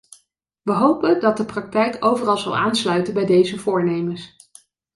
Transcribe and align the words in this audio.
We 0.61 0.71
hopen 0.71 1.19
dat 1.19 1.37
de 1.37 1.45
praktijk 1.45 2.05
overal 2.05 2.37
zal 2.37 2.57
aansluiten 2.57 3.13
bij 3.13 3.25
deze 3.25 3.59
voornemens. 3.59 4.35